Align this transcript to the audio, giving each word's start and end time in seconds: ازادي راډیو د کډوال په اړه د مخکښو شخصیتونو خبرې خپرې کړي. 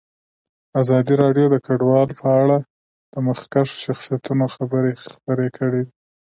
ازادي 0.81 1.13
راډیو 1.23 1.45
د 1.51 1.55
کډوال 1.65 2.09
په 2.19 2.27
اړه 2.41 2.57
د 3.13 3.15
مخکښو 3.27 3.75
شخصیتونو 3.85 4.45
خبرې 4.55 4.93
خپرې 5.15 5.47
کړي. 5.57 5.83